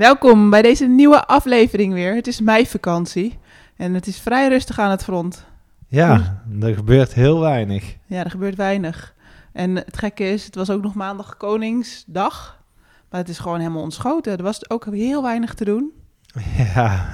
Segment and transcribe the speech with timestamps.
[0.00, 2.14] Welkom bij deze nieuwe aflevering weer.
[2.14, 3.38] Het is meivakantie
[3.76, 5.46] en het is vrij rustig aan het front.
[5.88, 7.96] Ja, er gebeurt heel weinig.
[8.06, 9.14] Ja, er gebeurt weinig.
[9.52, 12.62] En het gekke is, het was ook nog maandag Koningsdag.
[13.10, 14.36] Maar het is gewoon helemaal ontschoten.
[14.36, 15.92] Er was ook heel weinig te doen.
[16.74, 17.10] Ja,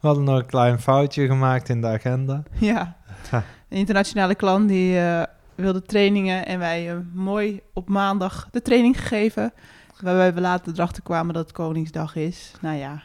[0.00, 2.42] we hadden nog een klein foutje gemaakt in de agenda.
[2.52, 2.96] Ja,
[3.30, 5.22] een internationale klant die uh,
[5.54, 9.52] wilde trainingen en wij uh, mooi op maandag de training gegeven.
[10.00, 12.52] Waarbij we later erachter kwamen dat het Koningsdag is.
[12.60, 13.02] Nou ja,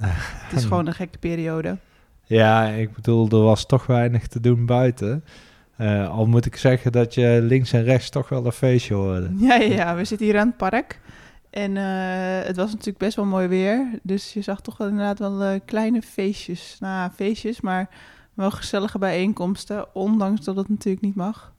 [0.00, 1.78] het is gewoon een gekke periode.
[2.24, 5.24] Ja, ik bedoel, er was toch weinig te doen buiten.
[5.78, 9.30] Uh, al moet ik zeggen dat je links en rechts toch wel een feestje hoorde.
[9.36, 9.96] Ja, ja, ja.
[9.96, 11.00] we zitten hier aan het park.
[11.50, 13.98] En uh, het was natuurlijk best wel mooi weer.
[14.02, 16.76] Dus je zag toch wel inderdaad wel uh, kleine feestjes.
[16.80, 17.88] Nou, feestjes, maar
[18.34, 19.94] wel gezellige bijeenkomsten.
[19.94, 21.52] Ondanks dat het natuurlijk niet mag.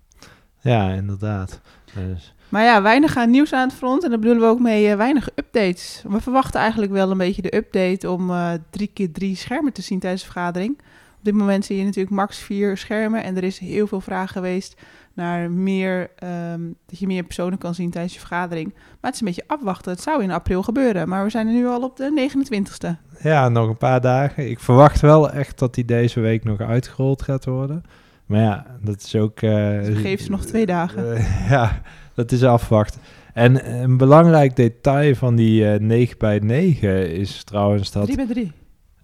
[0.61, 1.61] Ja, inderdaad.
[1.93, 2.33] Dus.
[2.49, 4.03] Maar ja, weinig aan nieuws aan het front.
[4.03, 6.03] En daar bedoelen we ook mee weinig updates.
[6.07, 8.31] We verwachten eigenlijk wel een beetje de update om
[8.69, 10.77] drie keer drie schermen te zien tijdens de vergadering.
[11.19, 13.23] Op dit moment zie je natuurlijk max vier schermen.
[13.23, 14.81] En er is heel veel vraag geweest
[15.13, 16.09] naar meer,
[16.53, 18.73] um, dat je meer personen kan zien tijdens je vergadering.
[18.73, 19.91] Maar het is een beetje afwachten.
[19.91, 22.87] Het zou in april gebeuren, maar we zijn er nu al op de 29ste.
[23.21, 24.49] Ja, nog een paar dagen.
[24.49, 27.83] Ik verwacht wel echt dat die deze week nog uitgerold gaat worden.
[28.25, 29.41] Maar ja, dat is ook...
[29.41, 31.25] Uh, geef ze nog twee dagen.
[31.49, 31.81] Ja,
[32.19, 33.01] dat is afwachten.
[33.33, 38.05] En een belangrijk detail van die uh, 9 bij 9 is trouwens dat...
[38.05, 38.51] 3 bij 3.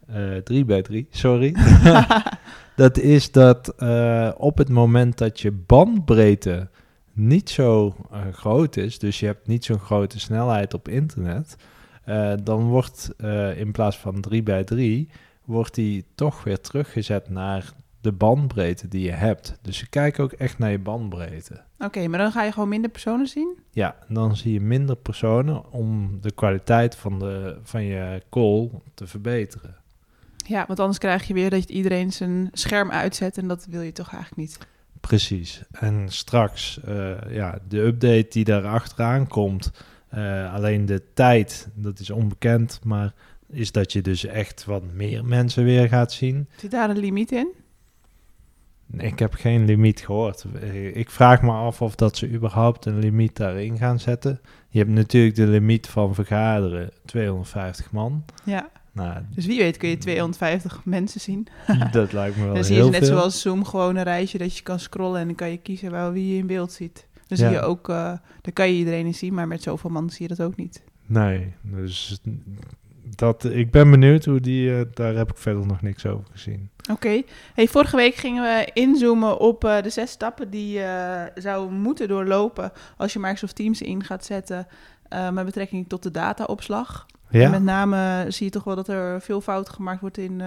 [0.10, 1.56] Uh, 3 bij 3, sorry.
[2.76, 6.70] dat is dat uh, op het moment dat je bandbreedte
[7.14, 11.56] niet zo uh, groot is, dus je hebt niet zo'n grote snelheid op internet,
[12.44, 13.10] dan wordt
[13.56, 15.10] in plaats van 3 bij 3,
[15.46, 17.74] wordt die toch weer teruggezet naar
[18.06, 19.58] de bandbreedte die je hebt.
[19.62, 21.54] Dus je kijkt ook echt naar je bandbreedte.
[21.54, 23.58] Oké, okay, maar dan ga je gewoon minder personen zien?
[23.72, 29.08] Ja, dan zie je minder personen om de kwaliteit van, de, van je call te
[29.08, 29.76] verbeteren.
[30.48, 33.92] Ja, want anders krijg je weer dat iedereen zijn scherm uitzet en dat wil je
[33.92, 34.68] toch eigenlijk niet.
[35.00, 35.64] Precies.
[35.72, 39.72] En straks, uh, ja, de update die daar achteraan komt,
[40.16, 43.14] uh, alleen de tijd, dat is onbekend, maar
[43.50, 46.48] is dat je dus echt wat meer mensen weer gaat zien.
[46.58, 47.48] Zit daar een limiet in?
[48.98, 50.46] Ik heb geen limiet gehoord.
[50.94, 54.40] Ik vraag me af of dat ze überhaupt een limiet daarin gaan zetten.
[54.70, 58.26] Je hebt natuurlijk de limiet van vergaderen, 250 man.
[58.44, 58.70] Ja.
[58.92, 61.48] Nou, dus wie weet kun je 250 mensen zien.
[61.92, 64.64] dat lijkt me wel Dan zie je net zoals Zoom gewoon een rijtje dat je
[64.64, 67.08] kan scrollen en dan kan je kiezen wel wie je in beeld ziet.
[67.28, 67.48] Dan ja.
[67.48, 70.36] zie je ook, uh, dan kan je iedereen zien, maar met zoveel man zie je
[70.36, 70.82] dat ook niet.
[71.06, 72.20] Nee, dus
[73.16, 76.70] dat, ik ben benieuwd hoe die, uh, daar heb ik verder nog niks over gezien.
[76.82, 76.92] Oké.
[76.92, 77.26] Okay.
[77.54, 82.08] Hey, vorige week gingen we inzoomen op uh, de zes stappen die je zou moeten
[82.08, 84.68] doorlopen als je Microsoft Teams in gaat zetten
[85.32, 87.06] met betrekking tot de dataopslag.
[87.30, 87.50] Ja.
[87.50, 90.42] Met name zie je toch wel dat er veel fouten gemaakt wordt in,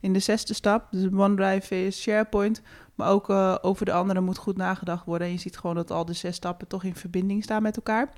[0.00, 0.86] in de zesde stap.
[0.90, 2.62] Dus OneDrive is SharePoint.
[2.94, 3.30] Maar ook
[3.64, 5.26] over de andere moet goed nagedacht worden.
[5.26, 8.08] En je ziet gewoon dat al de zes stappen toch in verbinding staan met elkaar.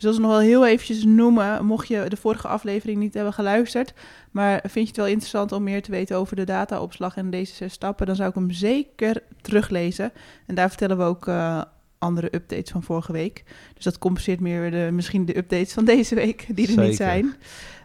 [0.00, 3.32] Dus dat is nog wel heel eventjes noemen, mocht je de vorige aflevering niet hebben
[3.32, 3.92] geluisterd.
[4.30, 7.54] Maar vind je het wel interessant om meer te weten over de dataopslag en deze
[7.54, 10.12] zes stappen, dan zou ik hem zeker teruglezen.
[10.46, 11.62] En daar vertellen we ook uh,
[11.98, 13.44] andere updates van vorige week.
[13.74, 16.88] Dus dat compenseert meer de, misschien de updates van deze week, die er Zeker.
[16.88, 17.24] niet zijn.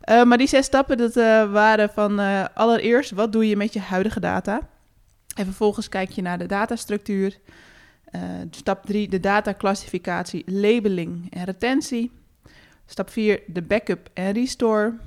[0.09, 2.19] Uh, maar die zes stappen, dat uh, waren van
[2.53, 4.59] allereerst, wat doe je met je huidige data?
[5.35, 7.39] En vervolgens kijk je naar de datastructuur.
[8.49, 12.11] Stap 3, de dataclassificatie, labeling en retentie.
[12.85, 14.97] Stap 4, de backup en restore.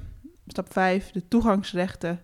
[0.46, 2.20] Stap 5, de toegangsrechten.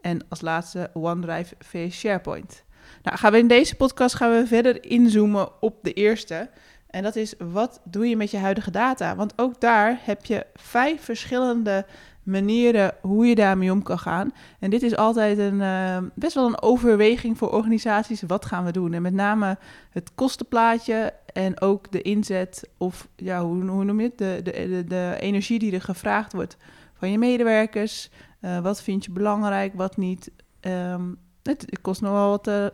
[0.00, 2.64] En als laatste OneDrive via SharePoint.
[3.02, 6.50] Nou, gaan we in deze podcast gaan we verder inzoomen op de eerste.
[6.90, 9.16] En dat is, wat doe je met je huidige data?
[9.16, 11.86] Want ook daar heb je vijf verschillende
[12.28, 14.32] manieren hoe je daarmee om kan gaan.
[14.58, 18.22] En dit is altijd een, uh, best wel een overweging voor organisaties.
[18.26, 18.92] Wat gaan we doen?
[18.92, 19.58] En met name
[19.90, 24.18] het kostenplaatje en ook de inzet of ja, hoe, hoe noem je het?
[24.18, 26.56] De, de, de, de, energie die er gevraagd wordt
[26.94, 28.10] van je medewerkers.
[28.40, 30.30] Uh, wat vind je belangrijk, wat niet?
[30.60, 32.66] Um, het, het kost nogal wat uh,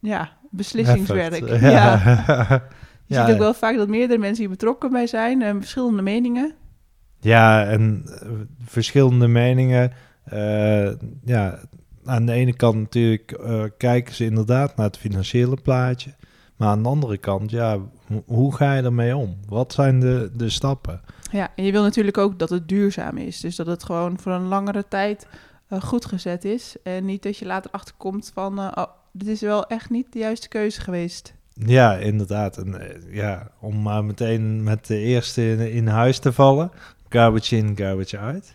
[0.00, 1.48] ja, beslissingswerk.
[1.60, 1.70] Ja.
[1.70, 2.62] Ja.
[3.06, 3.24] Je Ja.
[3.24, 6.54] ziet ook wel vaak dat meerdere mensen hier betrokken bij zijn en verschillende meningen.
[7.22, 8.28] Ja, en eh,
[8.64, 9.92] verschillende meningen
[10.24, 10.90] Eh,
[11.24, 11.58] ja,
[12.04, 16.14] aan de ene kant natuurlijk eh, kijken ze inderdaad naar het financiële plaatje.
[16.56, 19.36] Maar aan de andere kant, ja, ho- hoe ga je ermee om?
[19.48, 21.00] Wat zijn de, de stappen?
[21.30, 23.40] Ja, en je wil natuurlijk ook dat het duurzaam is.
[23.40, 25.26] Dus dat het gewoon voor een langere tijd
[25.80, 26.76] goed gezet is.
[26.82, 28.58] En niet dat je later achterkomt van...
[28.58, 31.34] oh, dit is wel echt niet de juiste keuze geweest.
[31.54, 32.56] Ja, inderdaad.
[32.58, 32.80] En,
[33.10, 36.70] ja, om maar meteen met de eerste in, in huis te vallen.
[37.12, 38.54] Garbage in, garbage out.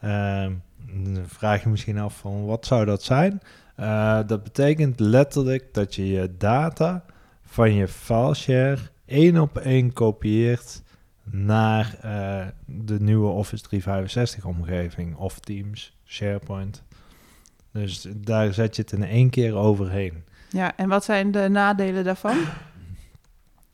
[0.00, 0.52] Ehm,
[0.92, 3.40] dan vraag je misschien af van wat zou dat zijn?
[3.76, 7.04] Eh, dat betekent letterlijk dat je je data
[7.44, 10.82] van je fileshare één op één kopieert
[11.24, 16.82] naar eh, de nieuwe Office 365 omgeving of Teams, SharePoint.
[17.72, 20.24] Dus daar zet je het in één keer overheen.
[20.50, 22.36] Ja, en wat zijn de nadelen daarvan?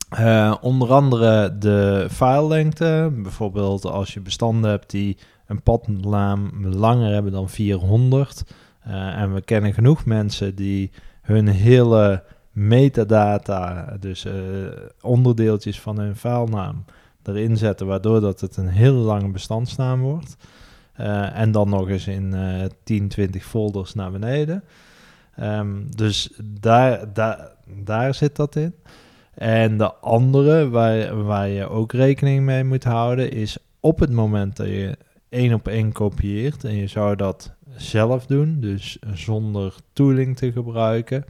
[0.08, 3.12] Eh, onder andere de filelengte.
[3.14, 5.16] Bijvoorbeeld als je bestanden hebt die
[5.46, 8.44] een padnaam langer hebben dan 400.
[8.80, 10.90] Eh, en we kennen genoeg mensen die
[11.22, 12.22] hun hele
[12.52, 14.34] metadata, dus eh,
[15.00, 16.84] onderdeeltjes van hun filenaam,
[17.22, 20.36] erin zetten, waardoor dat het een hele lange bestandsnaam wordt.
[21.32, 24.64] En dan nog eens in eh 10, 20 folders naar beneden.
[25.34, 27.48] Ehm, dus daar, daar,
[27.84, 28.74] daar zit dat in.
[29.36, 34.56] En de andere waar, waar je ook rekening mee moet houden is op het moment
[34.56, 34.96] dat je
[35.28, 41.24] één op één kopieert en je zou dat zelf doen, dus zonder tooling te gebruiken,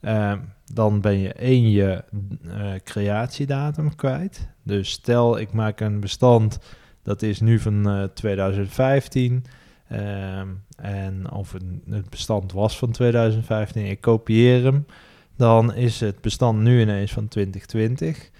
[0.00, 0.38] ehm,
[0.72, 2.04] dan ben je één je
[2.48, 4.48] eh, creatiedatum kwijt.
[4.62, 6.58] Dus stel ik maak een bestand
[7.02, 9.44] dat is nu van eh, 2015
[9.88, 11.52] ehm, en of
[11.88, 14.86] het bestand was van 2015, ik kopieer hem
[15.36, 18.30] dan is het bestand nu ineens van 2020.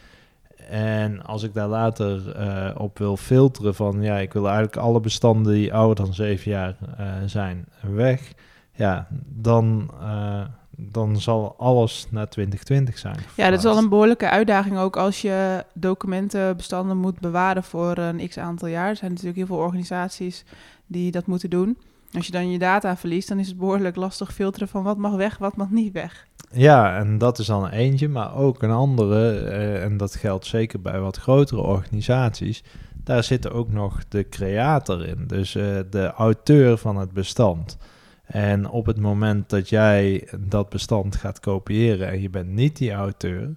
[0.69, 5.01] En als ik daar later eh, op wil filteren van, ja, ik wil eigenlijk alle
[5.01, 8.33] bestanden die ouder dan 7 jaar eh, zijn weg,
[8.73, 13.17] ja, dan, eh, dan zal alles naar 2020 zijn.
[13.37, 18.29] Ja, dat is al een behoorlijke uitdaging ook als je documentenbestanden moet bewaren voor een
[18.29, 18.89] x aantal jaar.
[18.89, 20.45] Er zijn natuurlijk heel veel organisaties
[20.87, 21.79] die dat moeten doen.
[22.13, 25.15] Als je dan je data verliest, dan is het behoorlijk lastig filteren van wat mag
[25.15, 26.27] weg, wat mag niet weg.
[26.55, 30.81] Ja, en dat is dan eentje, maar ook een andere, eh, en dat geldt zeker
[30.81, 32.63] bij wat grotere organisaties,
[33.05, 37.77] daar zit ook nog de creator in, dus eh, de auteur van het bestand.
[38.25, 42.93] En op het moment dat jij dat bestand gaat kopiëren en je bent niet die
[42.93, 43.53] auteur,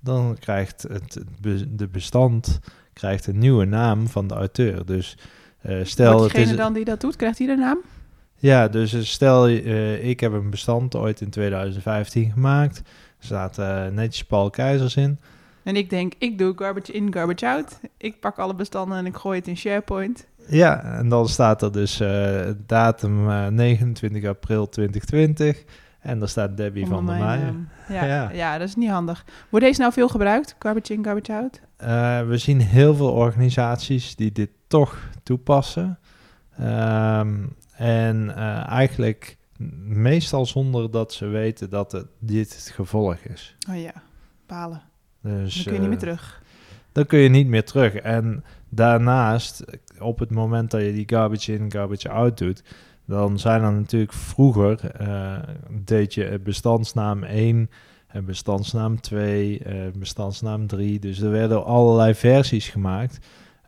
[0.00, 1.20] dan krijgt het,
[1.68, 2.60] de bestand
[2.92, 4.86] krijgt een nieuwe naam van de auteur.
[4.86, 5.18] Dus
[5.60, 7.78] eh, stel Wordt het is diegene dan die dat doet, krijgt hij de naam?
[8.40, 12.78] Ja, dus eh, stel eh, ik heb een bestand ooit in 2015 gemaakt.
[13.18, 15.18] Er staat eh, netjes Paul Keizers in.
[15.62, 17.80] En ik denk, ik doe garbage in, garbage out.
[17.96, 20.26] Ik pak alle bestanden en ik gooi het in SharePoint.
[20.48, 22.02] Ja, en dan staat er dus
[22.66, 25.64] datum eh, 29 april 2020.
[26.00, 27.68] En daar staat Debbie van der Meijen.
[27.88, 28.30] Ja, ja.
[28.32, 28.58] Ja.
[28.58, 29.24] dat is niet handig.
[29.48, 30.56] Wordt deze nou veel gebruikt?
[30.58, 31.60] Garbage in, garbage out?
[32.28, 35.98] We zien heel veel organisaties die dit toch toepassen.
[36.58, 37.36] Ehm,
[37.80, 39.36] en eh, eigenlijk
[39.84, 43.56] meestal zonder dat ze weten dat het, dit het gevolg is.
[43.70, 43.92] Oh ja,
[44.46, 44.82] balen.
[45.22, 46.42] Dus, Dan kun je niet meer eh, terug.
[46.92, 47.94] dan kun je niet meer terug.
[47.94, 49.64] En daarnaast,
[49.98, 52.62] op het moment dat je die garbage in, garbage out doet,
[53.04, 55.38] dan zijn er natuurlijk vroeger, eh,
[55.70, 57.70] deed je bestandsnaam 1
[58.06, 60.98] en bestandsnaam 2, eh, bestandsnaam 3.
[60.98, 63.18] Dus er werden allerlei versies gemaakt.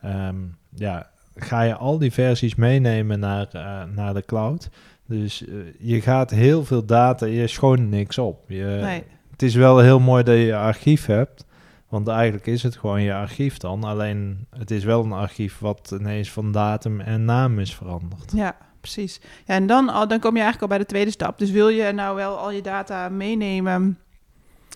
[0.01, 0.35] Ehm,
[0.69, 4.69] ja, ga je al die versies meenemen naar, eh, naar de cloud.
[5.07, 8.43] Dus eh, je gaat heel veel data, je schoont niks op.
[8.47, 9.03] Je, nee.
[9.31, 11.45] het is wel heel mooi dat je je archief hebt.
[11.89, 13.83] Want eigenlijk is het gewoon je archief dan.
[13.83, 18.31] Alleen het is wel een archief wat ineens van datum en naam is veranderd.
[18.35, 19.21] Ja, precies.
[19.45, 21.37] Ja, en dan, al, dan kom je eigenlijk al bij de tweede stap.
[21.37, 23.99] Dus wil je nou wel al je data meenemen?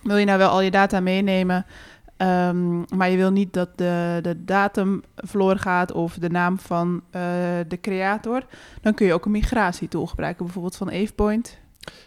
[0.02, 1.66] Wil je nou wel al je data meenemen?
[2.18, 7.02] Ehm, maar je wil niet dat de, de datum verloren gaat of de naam van
[7.10, 7.22] eh,
[7.68, 8.42] de creator.
[8.80, 11.58] Dan kun je ook een migratietool gebruiken, bijvoorbeeld van AvePoint.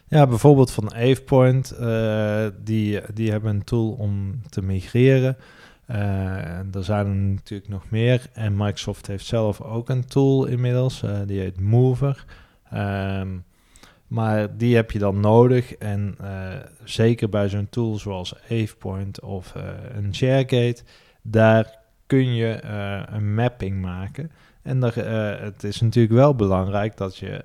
[0.08, 1.72] Ja, bijvoorbeeld van AvePoint.
[1.72, 5.38] eh, die, die hebben een tool om te migreren.
[5.86, 8.28] En er zijn er natuurlijk nog meer.
[8.34, 11.04] En Microsoft heeft zelf ook een tool inmiddels.
[11.26, 12.26] die heet Mover.
[12.70, 13.28] Ehm,
[14.12, 15.76] maar die heb je dan nodig.
[15.76, 16.54] En eh,
[16.84, 19.64] zeker bij zo'n tool zoals AvePoint of eh,
[19.94, 20.84] een ShareGate,
[21.22, 24.32] daar kun je eh, een mapping maken.
[24.62, 24.82] En
[25.44, 27.44] het is natuurlijk wel belangrijk dat je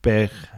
[0.00, 0.50] per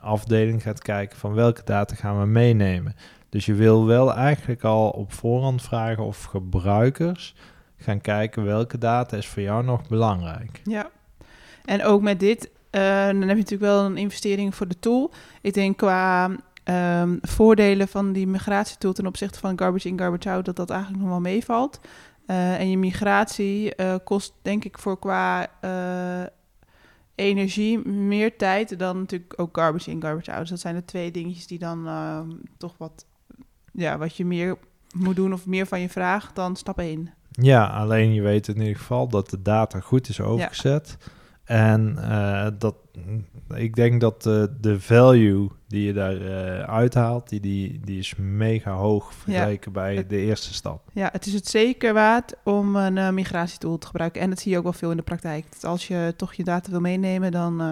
[0.00, 2.94] afdeling gaat kijken van welke data gaan we meenemen.
[3.28, 7.34] Dus je wil wel eigenlijk al op voorhand vragen of gebruikers
[7.76, 10.60] gaan kijken welke data is voor jou nog belangrijk.
[10.64, 10.90] Ja.
[11.64, 15.12] En ook met dit dan heb je natuurlijk wel een investering voor de tool.
[15.40, 16.30] Ik denk qua
[16.64, 21.02] ehm, voordelen van die migratietool ten opzichte van garbage in, garbage out, dat dat eigenlijk
[21.02, 21.80] nog wel meevalt.
[22.26, 26.30] Eh, en je migratie eh, kost denk ik voor qua eh,
[27.14, 30.40] energie meer tijd dan natuurlijk ook garbage in, garbage out.
[30.40, 33.06] Dus dat zijn de twee dingetjes die dan ehm, toch wat,
[33.72, 34.56] ja, wat je meer
[34.94, 37.10] moet doen of meer van je vraagt dan stap 1.
[37.30, 40.96] Ja, alleen je weet in ieder geval dat de data goed is overgezet.
[41.44, 42.74] En eh, dat,
[43.54, 48.14] ik denk dat de, de value die je daar eh, uithaalt, die, die, die is
[48.16, 50.88] mega hoog vergeleken bij Het- de eerste stap.
[50.92, 54.20] Ja, het is het zeker waard om een eh, migratietool te gebruiken.
[54.20, 55.46] En dat zie je ook wel veel in de praktijk.
[55.52, 57.70] Dat als je toch je data wil meenemen, dan eh,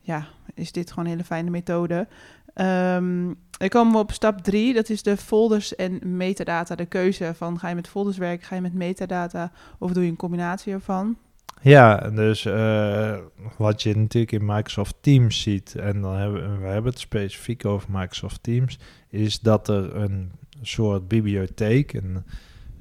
[0.00, 2.08] ja, is dit gewoon een hele fijne methode.
[2.54, 6.74] Ehm dan komen we op stap 3, dat is de folders en metadata.
[6.74, 10.10] De keuze van ga je met folders werken, ga je met metadata of doe je
[10.10, 11.16] een combinatie ervan.
[11.60, 13.18] Ja, dus eh,
[13.56, 17.88] wat je natuurlijk in Microsoft Teams ziet, en dan hebben we hebben het specifiek over
[17.90, 18.78] Microsoft Teams,
[19.08, 20.32] is dat er een
[20.62, 22.24] soort bibliotheek, een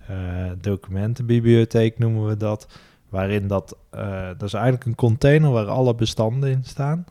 [0.08, 2.68] eh, documentenbibliotheek noemen we dat,
[3.10, 7.06] waarin dat, eh, dat is eigenlijk een container waar alle bestanden in staan.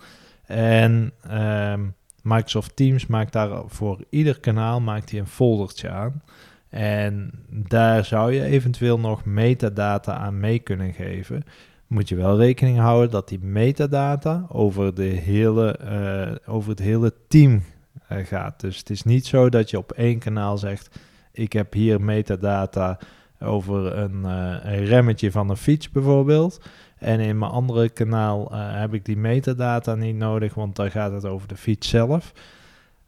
[0.46, 1.86] En ehm,
[2.22, 6.22] Microsoft Teams maakt daar voor ieder kanaal maakt hij een foldertje aan.
[6.70, 11.44] En daar zou je eventueel nog metadata aan mee kunnen geven.
[11.86, 17.12] Moet je wel rekening houden dat die metadata over, de hele, eh, over het hele
[17.28, 17.62] team
[18.08, 18.60] eh, gaat.
[18.60, 20.98] Dus het is niet zo dat je op één kanaal zegt:
[21.32, 22.98] Ik heb hier metadata
[23.40, 26.60] over een, eh, een remmetje van een fiets bijvoorbeeld.
[26.98, 31.24] En in mijn andere kanaal heb ik die metadata niet nodig, want daar gaat het
[31.24, 32.32] over de fiets zelf.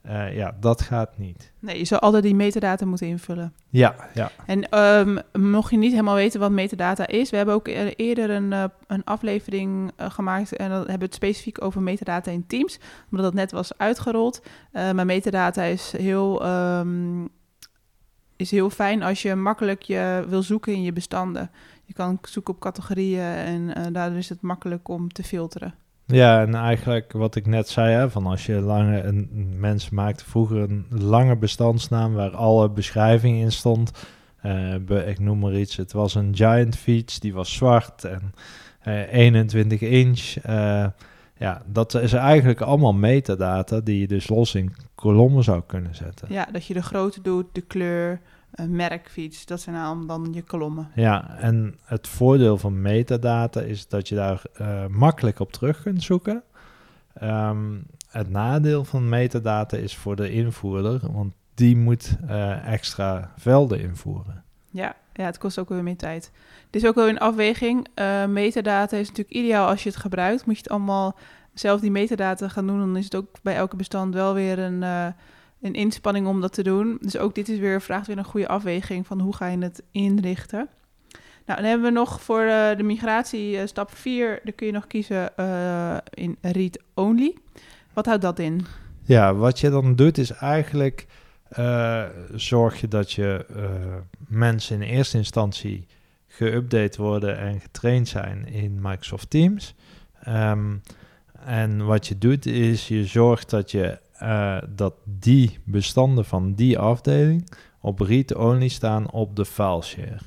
[0.03, 1.53] Eh, ja, dat gaat niet.
[1.59, 3.53] Nee, je zou altijd die metadata moeten invullen.
[3.69, 4.31] Ja, ja.
[4.47, 8.31] En ehm, mocht je niet helemaal weten wat metadata is, we hebben ook e- eerder
[8.31, 12.47] een, eh, een aflevering eh, gemaakt en dan hebben we het specifiek over metadata in
[12.47, 12.79] Teams,
[13.11, 14.43] omdat dat net was uitgerold.
[14.73, 17.25] Maar metadata is heel, ehm,
[18.37, 21.51] is heel fijn als je makkelijk je wil zoeken in je bestanden.
[21.85, 23.23] Je kan zoeken op categorieën
[23.73, 25.75] en daardoor is het makkelijk om te filteren.
[26.13, 30.27] Ja, en eigenlijk wat ik net zei, hè, van als je lange, een, mensen maakten
[30.27, 33.91] vroeger een lange bestandsnaam waar alle beschrijving in stond.
[34.43, 38.33] Eh, ik noem maar iets, het was een giant fiets, die was zwart en
[38.81, 40.37] eh, 21 inch.
[40.43, 40.87] Eh,
[41.37, 46.29] ja, dat is eigenlijk allemaal metadata die je dus los in kolommen zou kunnen zetten.
[46.31, 48.21] Ja, dat je de grootte doet, de kleur,
[48.69, 50.91] merkfiets, dat zijn allemaal dan je kolommen.
[50.95, 56.03] Ja, en het voordeel van metadata is dat je daar eh, makkelijk op terug kunt
[56.03, 56.43] zoeken.
[57.15, 57.79] Ehm,
[58.09, 64.45] het nadeel van metadata is voor de invoerder, want die moet eh, extra velden invoeren.
[64.71, 66.31] Ja, ja, het kost ook weer meer tijd.
[66.67, 67.89] Het is ook wel een afweging.
[67.95, 70.47] Eh, metadata is natuurlijk ideaal als je het gebruikt.
[70.47, 71.17] Moet je het allemaal
[71.55, 74.83] zelf die metadata gaan doen, dan is het ook bij elke bestand wel weer een,
[74.83, 75.07] eh,
[75.63, 76.99] een inspanning om dat te doen.
[77.01, 79.83] Dus ook dit is weer, vraagt weer een goede afweging van hoe ga je het
[79.91, 80.69] inrichten.
[81.47, 84.73] Nou, dan hebben we nog voor eh, de migratie eh, stap 4, daar kun je
[84.73, 87.37] nog kiezen eh, in read-only.
[87.93, 88.67] Wat houdt dat in?
[89.03, 91.07] Ja, wat je dan doet is eigenlijk
[92.35, 93.47] zorg je dat je
[94.29, 95.87] mensen in eerste instantie
[96.29, 99.75] geüpdate worden en getraind zijn in Microsoft Teams.
[100.23, 100.77] Ehm,
[101.45, 106.79] en wat je doet is je zorgt dat je eh, dat die bestanden van die
[106.79, 107.49] afdeling
[107.81, 110.19] op read-only staan op de fileshare.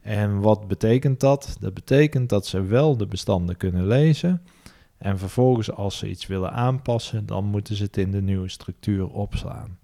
[0.00, 1.56] En wat betekent dat?
[1.60, 4.42] Dat betekent dat ze wel de bestanden kunnen lezen.
[4.98, 9.08] En vervolgens, als ze iets willen aanpassen, dan moeten ze het in de nieuwe structuur
[9.08, 9.78] opslaan.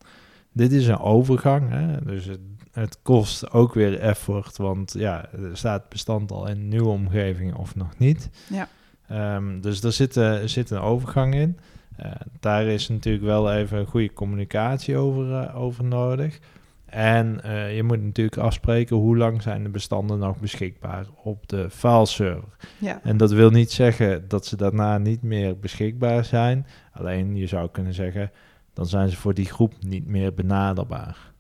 [0.52, 2.04] Dit is een overgang, hè?
[2.04, 2.40] dus het,
[2.72, 6.88] het kost ook weer effort, want ja, er staat het bestand al in een nieuwe
[6.88, 8.30] omgeving of nog niet.
[8.49, 8.68] Ja.
[9.06, 11.58] Ehm, dus er zit, eh, er zit een overgang in.
[12.00, 16.38] Eh, daar is natuurlijk wel even een goede communicatie over, eh, over nodig.
[16.85, 21.71] En eh, je moet natuurlijk afspreken hoe lang zijn de bestanden nog beschikbaar op de
[21.71, 22.57] fileserver.
[22.78, 26.66] Ja, En dat wil niet zeggen dat ze daarna niet meer beschikbaar zijn.
[26.92, 28.30] Alleen je zou kunnen zeggen,
[28.73, 31.30] dan zijn ze voor die groep niet meer benaderbaar.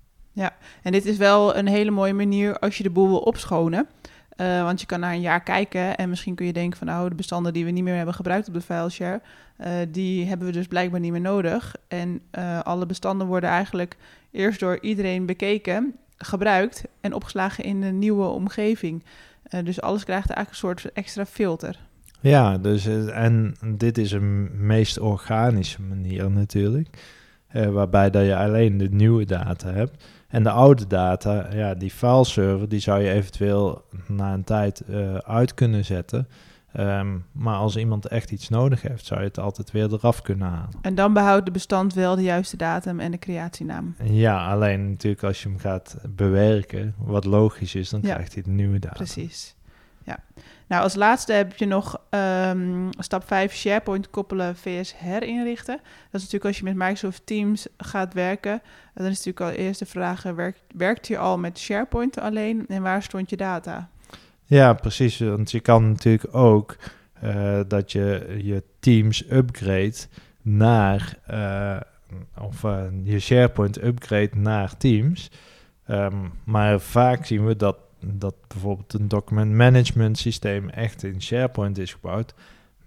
[0.82, 3.88] En dit is wel een hele mooie manier als je de boel wil opschonen.
[4.40, 7.08] Eh, want je kan naar een jaar kijken en misschien kun je denken van nou,
[7.08, 9.20] de bestanden die we niet meer hebben gebruikt op de fileshare,
[9.56, 11.76] eh die hebben we dus blijkbaar niet meer nodig.
[11.88, 13.96] En eh, alle bestanden worden eigenlijk
[14.30, 19.04] eerst door iedereen bekeken, gebruikt en opgeslagen in een nieuwe omgeving.
[19.64, 21.78] Dus alles krijgt eigenlijk een soort extra filter.
[22.20, 26.88] Ja, dus, en dit is een meest organische manier natuurlijk.
[27.52, 30.04] waarbij dat je alleen de nieuwe data hebt.
[30.30, 35.14] En de oude data, ja, die fileserver, die zou je eventueel na een tijd eh,
[35.14, 36.28] uit kunnen zetten.
[36.72, 40.48] Ehm, maar als iemand echt iets nodig heeft, zou je het altijd weer eraf kunnen
[40.48, 40.70] halen.
[40.82, 43.94] En dan behoudt de bestand wel de juiste datum en de creatienaam.
[44.04, 48.12] Ja, alleen natuurlijk als je hem gaat bewerken, wat logisch is, dan Ja.
[48.14, 48.96] krijgt hij de nieuwe datum.
[48.96, 49.54] Precies.
[50.04, 50.18] Ja.
[50.66, 55.76] Nou, als laatste heb je nog ehm, stap 5, SharePoint koppelen vs herinrichten.
[55.76, 58.62] Dat is natuurlijk als je met Microsoft Teams gaat werken.
[58.94, 62.82] Dan is natuurlijk al eerst de vraag, werkt, werkt je al met SharePoint alleen en
[62.82, 63.88] waar stond je data?
[64.44, 65.18] Ja, precies.
[65.18, 66.76] Want je kan natuurlijk ook
[67.20, 69.96] eh, dat je je Teams upgrade
[70.42, 71.80] naar, eh,
[72.38, 75.30] of eh, je SharePoint upgrade naar Teams.
[75.86, 81.78] Ehm, maar vaak zien we dat, dat bijvoorbeeld een document management systeem echt in SharePoint
[81.78, 82.34] is gebouwd.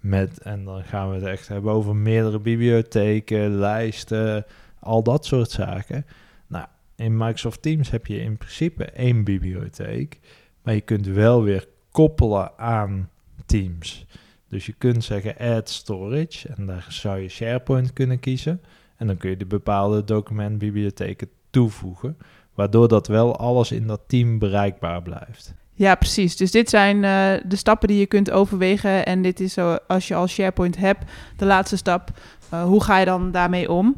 [0.00, 4.44] Met, en dan gaan we het echt hebben over meerdere bibliotheken, lijsten,
[4.80, 6.06] al dat soort zaken.
[6.46, 6.66] Nou,
[6.96, 10.20] in Microsoft Teams heb je in principe één bibliotheek.
[10.62, 13.10] Maar je kunt wel weer koppelen aan
[13.46, 14.06] Teams.
[14.48, 18.60] Dus je kunt zeggen add storage en daar zou je SharePoint kunnen kiezen.
[18.96, 22.16] En dan kun je de bepaalde documentbibliotheken toevoegen.
[22.54, 25.54] Waardoor dat wel alles in dat team bereikbaar blijft.
[25.72, 26.36] Ja, precies.
[26.36, 29.06] Dus dit zijn eh, de stappen die je kunt overwegen.
[29.06, 32.10] En dit is zo, als je al SharePoint hebt, de laatste stap.
[32.48, 33.96] Eh, hoe ga je dan daarmee om?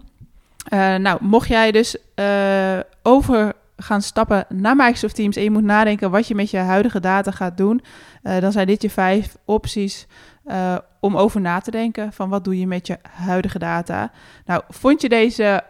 [0.69, 5.63] Eh, nou, mocht jij dus eh, over gaan stappen naar Microsoft Teams en je moet
[5.63, 7.83] nadenken wat je met je huidige data gaat doen,
[8.23, 10.07] eh, dan zijn dit je vijf opties
[10.45, 14.11] eh, om over na te denken van wat doe je met je huidige data.
[14.45, 15.63] Nou, vond je deze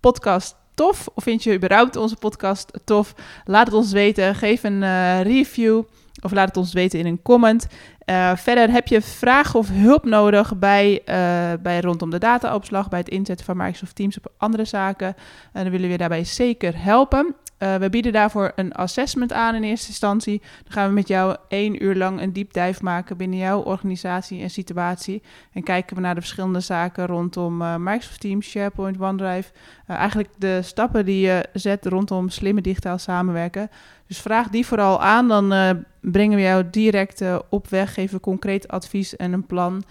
[0.00, 3.14] podcast tof of vind je überhaupt onze podcast tof?
[3.44, 4.34] Laat het ons weten.
[4.34, 5.82] Geef een eh, review
[6.22, 7.66] of laat het ons weten in een comment.
[8.04, 11.16] Eh, verder heb je vragen of hulp nodig bij, eh,
[11.62, 15.14] bij rondom de dataopslag, bij het inzetten van Microsoft Teams op andere zaken.
[15.52, 17.34] En dan willen we je daarbij zeker helpen.
[17.78, 20.38] We bieden daarvoor een assessment aan in eerste instantie.
[20.38, 24.42] Dan gaan we met jou één uur lang een deep dive maken binnen jouw organisatie
[24.42, 25.22] en situatie.
[25.52, 29.50] En kijken we naar de verschillende zaken rondom Microsoft Teams, SharePoint, OneDrive.
[29.90, 33.70] Eh, eigenlijk de stappen die je zet rondom slimme digitaal samenwerken.
[34.06, 38.16] Dus vraag die vooral aan, dan eh, brengen we jou direct eh, op weg, geven
[38.16, 39.82] we concreet advies en een plan.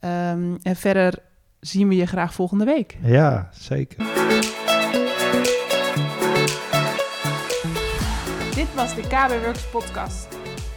[0.00, 1.14] Ehm, en verder
[1.60, 2.96] zien we je graag volgende week.
[3.02, 3.98] Ja, zeker.
[8.54, 10.28] Dit was de KB Works podcast.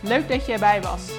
[0.02, 1.12] Leuk dat je erbij was.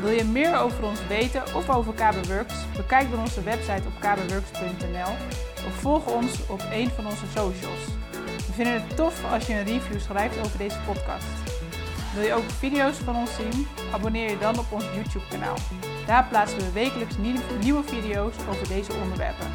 [0.00, 2.54] Wil je meer over ons weten of over KB Works?
[2.76, 7.84] Bekijk dan onze website op kbworks.nl of volg ons op een van onze socials.
[8.46, 11.26] We vinden het tof als je een review schrijft over deze podcast.
[12.14, 13.66] Wil je ook video's van ons zien?
[13.92, 15.56] Abonneer je dan op ons YouTube kanaal.
[16.06, 17.14] Daar plaatsen we wekelijks
[17.60, 19.46] nieuwe video's over deze onderwerpen.